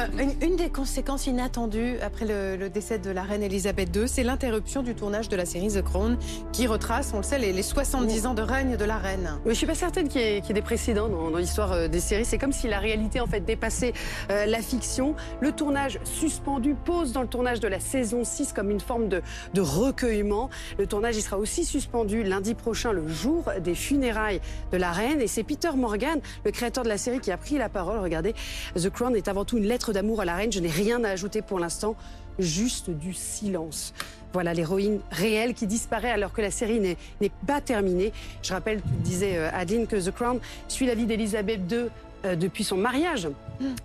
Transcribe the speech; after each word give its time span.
Euh, 0.00 0.24
une, 0.40 0.56
des 0.56 0.70
conséquences 0.70 1.26
inattendues 1.26 1.96
après 2.00 2.26
le, 2.26 2.68
décès 2.68 2.98
de 2.98 3.10
la 3.10 3.22
reine 3.22 3.42
Elisabeth 3.42 3.94
II, 3.94 4.08
c'est 4.08 4.22
l'interruption 4.22 4.82
du 4.82 4.94
tournage 4.94 5.28
de 5.28 5.36
la 5.36 5.44
série 5.44 5.68
The 5.68 5.82
Crown, 5.82 6.16
qui 6.52 6.66
retrace, 6.66 7.12
on 7.14 7.18
le 7.18 7.22
sait, 7.22 7.38
les, 7.38 7.62
70 7.62 8.26
ans 8.26 8.34
de 8.34 8.42
règne 8.42 8.76
de 8.76 8.84
la 8.84 8.96
reine. 8.96 9.38
Mais 9.44 9.52
je 9.52 9.58
suis 9.58 9.66
pas 9.66 9.74
certaine 9.74 10.08
qu'il 10.08 10.20
y, 10.20 10.24
ait 10.24 10.40
des 10.40 10.62
précédents 10.62 11.08
dans, 11.08 11.36
l'histoire 11.36 11.72
euh, 11.72 11.88
des 11.88 12.00
séries. 12.00 12.24
C'est 12.24 12.38
comme 12.38 12.52
si 12.52 12.68
la 12.68 12.78
réalité 12.78 13.20
en 13.20 13.26
fait 13.26 13.40
dépassait 13.40 13.92
euh, 14.30 14.46
la 14.46 14.60
fiction. 14.60 15.14
Le 15.40 15.52
tournage 15.52 15.98
suspendu 16.04 16.74
pose 16.74 17.12
dans 17.12 17.22
le 17.22 17.28
tournage 17.28 17.60
de 17.60 17.68
la 17.68 17.80
saison 17.80 18.24
6 18.24 18.52
comme 18.52 18.70
une 18.70 18.80
forme 18.80 19.08
de, 19.08 19.22
recueillement. 19.58 20.48
Le 20.78 20.86
tournage 20.86 21.16
sera 21.16 21.38
aussi 21.38 21.64
suspendu 21.64 22.22
lundi 22.22 22.54
prochain, 22.54 22.92
le 22.92 23.06
jour 23.08 23.44
des 23.60 23.74
funérailles 23.74 24.40
de 24.72 24.76
la 24.76 24.92
reine. 24.92 25.20
Et 25.20 25.26
c'est 25.26 25.42
Peter 25.42 25.70
Morgan, 25.74 26.20
le 26.44 26.50
créateur 26.50 26.84
de 26.84 26.88
la 26.88 26.98
série, 26.98 27.20
qui 27.20 27.30
a 27.30 27.36
pris 27.36 27.58
la 27.58 27.68
parole. 27.68 27.98
Regardez, 27.98 28.34
The 28.74 28.88
Crown 28.88 29.14
est 29.14 29.28
avant 29.28 29.44
tout 29.44 29.58
une 29.58 29.66
lettre 29.66 29.89
d'amour 29.92 30.20
à 30.20 30.24
la 30.24 30.36
reine. 30.36 30.52
Je 30.52 30.60
n'ai 30.60 30.70
rien 30.70 31.02
à 31.04 31.10
ajouter 31.10 31.42
pour 31.42 31.58
l'instant, 31.58 31.96
juste 32.38 32.90
du 32.90 33.12
silence. 33.14 33.92
Voilà 34.32 34.54
l'héroïne 34.54 35.00
réelle 35.10 35.54
qui 35.54 35.66
disparaît 35.66 36.10
alors 36.10 36.32
que 36.32 36.40
la 36.40 36.50
série 36.50 36.80
n'est 36.80 37.30
pas 37.46 37.60
terminée. 37.60 38.12
Je 38.42 38.52
rappelle, 38.52 38.80
disait 39.02 39.36
euh, 39.36 39.50
Adeline, 39.52 39.86
que 39.86 39.96
The 39.96 40.12
Crown 40.12 40.38
suit 40.68 40.86
la 40.86 40.94
vie 40.94 41.06
d'Elisabeth 41.06 41.60
II 41.70 41.86
euh, 42.24 42.36
depuis 42.36 42.64
son 42.64 42.76
mariage 42.76 43.28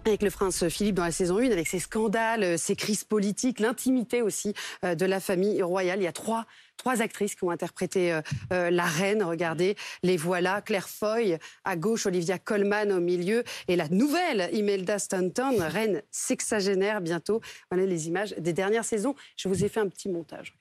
avec 0.06 0.22
le 0.22 0.30
prince 0.30 0.68
Philippe 0.70 0.96
dans 0.96 1.04
la 1.04 1.12
saison 1.12 1.38
1, 1.38 1.52
avec 1.52 1.68
ses 1.68 1.80
scandales, 1.80 2.44
euh, 2.44 2.58
ses 2.58 2.76
crises 2.76 3.04
politiques, 3.04 3.60
l'intimité 3.60 4.22
aussi 4.22 4.54
de 4.84 5.06
la 5.06 5.20
famille 5.20 5.62
royale. 5.62 6.00
Il 6.00 6.04
y 6.04 6.08
a 6.08 6.14
trois 6.14 6.46
trois 6.78 7.02
actrices 7.02 7.36
qui 7.36 7.44
ont 7.44 7.52
interprété 7.52 8.14
euh, 8.14 8.22
euh, 8.52 8.70
la 8.70 8.86
reine. 8.86 9.24
Regardez, 9.24 9.76
les 10.04 10.18
voilà. 10.18 10.62
Claire 10.62 10.90
Foy 10.90 11.38
à 11.64 11.76
gauche, 11.76 12.06
Olivia 12.06 12.38
Colman 12.38 12.92
au 12.92 13.00
milieu 13.00 13.44
et 13.68 13.76
la 13.76 13.88
nouvelle 13.90 14.50
Imelda 14.54 15.00
Stanton, 15.00 15.56
reine 15.60 16.02
sexagénaire 16.12 17.02
bientôt. 17.02 17.42
Voilà 17.72 17.86
les 17.86 18.08
images 18.08 18.36
des 18.38 18.54
dernières 18.54 18.86
saisons. 18.86 19.16
Je 19.38 19.48
vous 19.48 19.64
ai 19.64 19.70
fait 19.70 19.80
un 19.80 19.90
petit 19.90 20.10
montage. 20.10 20.56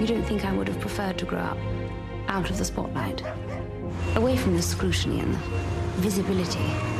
You 0.00 0.06
don't 0.06 0.24
think 0.24 0.44
I 0.44 0.52
would 0.56 0.68
have 0.68 0.78
preferred 0.78 1.16
to 1.18 1.26
grow 1.26 1.40
up 1.40 1.58
out 2.28 2.48
of 2.50 2.56
the 2.56 2.64
spotlight, 2.64 3.22
away 4.14 4.36
from 4.36 4.54
the 4.54 4.62
scrutiny 4.62 5.20
and 5.20 5.32
the 5.32 6.02
visibility. 6.02 6.97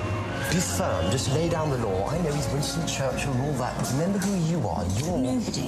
Be 0.50 0.60
firm, 0.60 1.10
just 1.10 1.30
lay 1.34 1.48
down 1.50 1.68
the 1.70 1.76
law. 1.78 2.08
I 2.08 2.18
know 2.22 2.32
he's 2.32 2.48
Winston 2.48 2.86
Churchill 2.86 3.32
and 3.32 3.42
all 3.42 3.52
that, 3.54 3.76
but 3.76 3.90
remember 3.92 4.18
who 4.18 4.34
you 4.50 4.66
are. 4.66 4.82
You're 4.96 5.18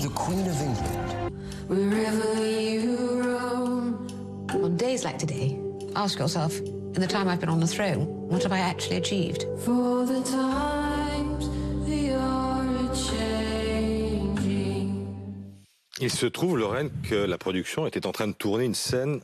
the 0.01 0.11
Queen 0.15 0.47
of 0.47 0.59
England. 0.59 1.33
Wherever 1.69 2.49
you 2.49 3.21
roam. 3.23 4.09
On 4.49 4.77
days 4.77 5.05
like 5.05 5.19
today, 5.19 5.61
ask 5.95 6.19
yourself, 6.19 6.59
in 6.59 7.01
the 7.01 7.07
time 7.07 7.29
I've 7.29 7.41
been 7.41 7.51
on 7.51 7.61
the 7.61 7.67
throne, 7.67 8.07
what 8.29 8.43
have 8.43 8.53
I 8.53 8.61
actually 8.61 8.97
achieved? 8.97 9.45
For 9.65 10.07
the 10.07 10.23
times 10.23 11.49
they 11.87 12.13
are 12.15 12.95
changing. 12.95 13.61
Il 16.01 16.11
se 16.11 16.27
trouve, 16.27 16.57
Lorraine, 16.57 16.91
que 17.03 17.27
la 17.27 17.37
production 17.37 17.87
était 17.87 18.07
en 18.07 18.13
train 18.13 18.29
de 18.29 18.33
tourner 18.33 18.65
une 18.65 18.75
scène 18.75 19.21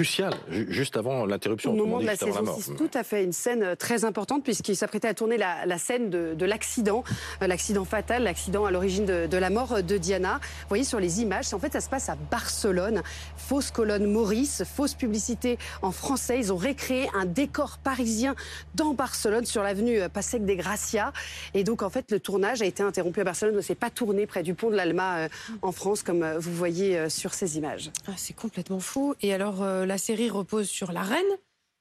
crucial, 0.00 0.32
juste 0.48 0.96
avant 0.96 1.26
l'interruption. 1.26 1.72
Au 1.72 1.74
moment 1.74 2.00
de 2.00 2.06
la 2.06 2.16
saison 2.16 2.42
6, 2.58 2.72
tout 2.78 2.90
à 2.94 3.02
fait, 3.02 3.22
une 3.22 3.34
scène 3.34 3.62
euh, 3.62 3.74
très 3.74 4.06
importante 4.06 4.42
puisqu'il 4.42 4.74
s'apprêtait 4.74 5.08
à 5.08 5.12
tourner 5.12 5.36
la, 5.36 5.76
scène 5.76 6.08
de, 6.08 6.44
l'accident, 6.46 7.04
euh, 7.42 7.46
l'accident 7.46 7.84
fatal, 7.84 8.22
l'accident 8.22 8.64
à 8.64 8.70
l'origine 8.70 9.04
de, 9.04 9.36
la 9.36 9.50
mort 9.50 9.82
de 9.82 9.98
Diana. 9.98 10.40
Vous 10.42 10.68
voyez 10.70 10.84
sur 10.84 11.00
les 11.00 11.20
images, 11.20 11.52
en 11.52 11.58
fait 11.58 11.74
ça 11.74 11.82
se 11.82 11.90
passe 11.90 12.08
à 12.08 12.16
Barcelone, 12.30 13.02
fausse 13.36 13.70
colonne 13.70 14.10
Maurice, 14.10 14.64
fausse 14.64 14.94
publicité 14.94 15.58
en 15.82 15.90
français. 15.90 16.38
Ils 16.38 16.50
ont 16.50 16.56
récréé 16.56 17.10
un 17.12 17.26
décor 17.26 17.76
parisien 17.76 18.34
dans 18.74 18.94
Barcelone 18.94 19.44
sur 19.44 19.62
l'avenue 19.62 20.00
euh, 20.00 20.08
Passec 20.08 20.46
des 20.46 20.56
Gracia. 20.56 21.12
Et 21.52 21.62
donc 21.62 21.82
en 21.82 21.90
fait 21.90 22.10
le 22.10 22.20
tournage 22.20 22.62
a 22.62 22.64
été 22.64 22.82
interrompu 22.82 23.20
à 23.20 23.24
Barcelone, 23.24 23.54
ne 23.54 23.60
s'est 23.60 23.74
pas 23.74 23.90
tourné 23.90 24.26
près 24.26 24.42
du 24.42 24.54
pont 24.54 24.70
de 24.70 24.76
l'Alma 24.76 25.28
en 25.60 25.72
France 25.72 26.02
comme 26.02 26.26
vous 26.38 26.54
voyez 26.54 27.10
sur 27.10 27.34
ces 27.34 27.58
images. 27.58 27.90
Ah, 28.08 28.12
c'est 28.16 28.34
complètement 28.34 28.80
fou. 28.80 29.14
Et 29.20 29.34
alors 29.34 29.62
euh, 29.62 29.86
la 29.90 29.98
série 29.98 30.30
repose 30.30 30.68
sur 30.68 30.92
la 30.92 31.02
reine. 31.02 31.26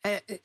Euh, 0.08 0.18
euh, 0.32 0.38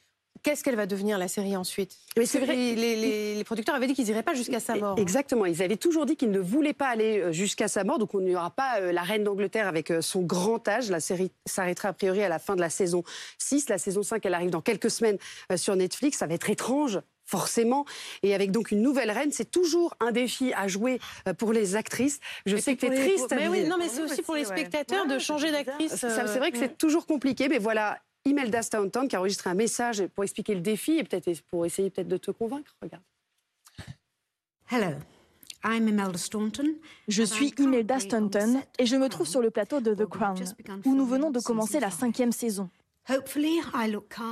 qu'est-ce 0.42 0.62
qu'elle 0.62 0.76
va 0.76 0.84
devenir 0.84 1.16
la 1.16 1.28
série 1.28 1.56
ensuite? 1.56 1.96
Mais 2.18 2.26
c'est 2.26 2.38
vrai. 2.38 2.54
Les, 2.54 3.42
producteurs 3.44 3.74
avaient 3.74 3.86
dit 3.86 3.94
qu'ils 3.94 4.04
n'iraient 4.04 4.22
pas 4.22 4.34
jusqu'à 4.34 4.60
sa 4.60 4.74
mort. 4.76 4.98
Exactement. 4.98 5.46
Ils 5.46 5.62
avaient 5.62 5.78
toujours 5.78 6.04
dit 6.04 6.16
qu'ils 6.16 6.30
ne 6.30 6.40
voulaient 6.40 6.74
pas 6.74 6.88
aller 6.88 7.32
jusqu'à 7.32 7.66
sa 7.66 7.82
mort. 7.82 7.98
Donc 7.98 8.14
on 8.14 8.20
n'y 8.20 8.36
aura 8.36 8.50
pas 8.50 8.80
la 8.80 9.02
reine 9.02 9.24
d'Angleterre 9.24 9.66
avec 9.66 9.92
son 10.00 10.20
grand 10.20 10.68
âge. 10.68 10.90
La 10.90 11.00
série 11.00 11.30
s'arrêtera 11.46 11.88
a 11.88 11.92
priori 11.94 12.22
à 12.22 12.28
la 12.28 12.38
fin 12.38 12.54
de 12.54 12.60
la 12.60 12.68
saison 12.68 13.02
6. 13.38 13.70
La 13.70 13.78
saison 13.78 14.02
5, 14.02 14.24
elle 14.26 14.34
arrive 14.34 14.50
dans 14.50 14.60
quelques 14.60 14.90
semaines 14.90 15.16
sur 15.56 15.74
Netflix. 15.74 16.18
Ça 16.18 16.26
va 16.26 16.34
être 16.34 16.50
étrange 16.50 17.00
forcément. 17.24 17.84
Et 18.22 18.34
avec 18.34 18.50
donc 18.50 18.70
une 18.70 18.82
nouvelle 18.82 19.10
reine, 19.10 19.32
c'est 19.32 19.50
toujours 19.50 19.94
un 20.00 20.12
défi 20.12 20.52
à 20.54 20.68
jouer 20.68 21.00
pour 21.38 21.52
les 21.52 21.76
actrices. 21.76 22.20
Je 22.46 22.56
sais 22.56 22.76
que 22.76 22.86
tu 22.86 22.92
es 22.92 22.94
triste. 22.94 23.34
Mais 23.36 23.48
oui, 23.48 23.64
non, 23.64 23.76
mais 23.78 23.88
c'est 23.88 24.02
aussi 24.02 24.22
pour 24.22 24.34
les 24.34 24.44
spectateurs 24.44 25.06
de 25.06 25.18
changer 25.18 25.50
d'actrice. 25.50 25.94
C'est 25.94 26.38
vrai 26.38 26.52
que 26.52 26.58
c'est 26.58 26.78
toujours 26.78 27.06
compliqué, 27.06 27.48
mais 27.48 27.58
voilà. 27.58 27.98
Imelda 28.26 28.62
Staunton 28.62 29.06
qui 29.06 29.16
a 29.16 29.20
enregistré 29.20 29.50
un 29.50 29.54
message 29.54 30.06
pour 30.14 30.24
expliquer 30.24 30.54
le 30.54 30.62
défi 30.62 30.92
et 30.92 31.04
peut-être 31.04 31.42
pour 31.42 31.66
essayer 31.66 31.90
peut-être 31.90 32.08
de 32.08 32.16
te 32.16 32.30
convaincre. 32.30 32.74
Regarde. 32.80 33.02
Hello. 34.70 34.96
I'm 35.62 35.88
Imelda 35.88 36.16
Staunton. 36.16 36.74
Je 37.06 37.22
suis 37.22 37.52
Imelda 37.58 38.00
Staunton 38.00 38.62
et 38.78 38.86
je 38.86 38.96
me 38.96 39.08
trouve 39.08 39.26
sur 39.26 39.42
le 39.42 39.50
plateau 39.50 39.80
de 39.80 39.94
The 39.94 40.06
Crown, 40.06 40.42
où 40.86 40.94
nous 40.94 41.04
venons 41.04 41.30
de 41.30 41.40
commencer 41.40 41.80
la 41.80 41.90
cinquième 41.90 42.32
saison. 42.32 42.70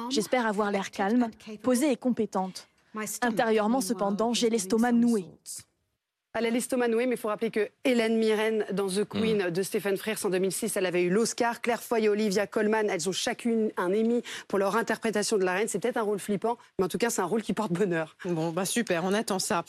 J'espère 0.08 0.46
avoir 0.46 0.70
l'air 0.70 0.90
calme, 0.90 1.30
posée 1.62 1.92
et 1.92 1.96
compétente. 1.96 2.68
Intérieurement, 3.22 3.80
cependant, 3.80 4.32
j'ai 4.32 4.50
l'estomac 4.50 4.92
noué. 4.92 5.24
Elle 6.34 6.46
a 6.46 6.50
l'estomac 6.50 6.88
noué, 6.88 7.04
mais 7.04 7.16
il 7.16 7.18
faut 7.18 7.28
rappeler 7.28 7.50
que 7.50 7.68
Hélène 7.84 8.16
Mirren, 8.16 8.64
dans 8.72 8.88
The 8.88 9.04
Queen 9.04 9.48
mm. 9.48 9.50
de 9.50 9.62
Stephen 9.62 9.98
Frears 9.98 10.24
en 10.24 10.30
2006, 10.30 10.78
elle 10.78 10.86
avait 10.86 11.02
eu 11.02 11.10
l'Oscar. 11.10 11.60
Claire 11.60 11.82
Foy 11.82 12.04
et 12.04 12.08
Olivia 12.08 12.46
Colman, 12.46 12.88
elles 12.88 13.06
ont 13.06 13.12
chacune 13.12 13.70
un 13.76 13.88
Emmy 13.88 14.22
pour 14.48 14.58
leur 14.58 14.76
interprétation 14.76 15.36
de 15.36 15.44
la 15.44 15.52
reine. 15.52 15.68
C'est 15.68 15.78
peut-être 15.78 15.98
un 15.98 16.02
rôle 16.02 16.18
flippant, 16.18 16.56
mais 16.78 16.86
en 16.86 16.88
tout 16.88 16.96
cas, 16.96 17.10
c'est 17.10 17.20
un 17.20 17.26
rôle 17.26 17.42
qui 17.42 17.52
porte 17.52 17.72
bonheur. 17.72 18.16
Bon, 18.24 18.48
bah 18.50 18.64
super, 18.64 19.04
on 19.04 19.12
attend 19.12 19.38
ça. 19.38 19.64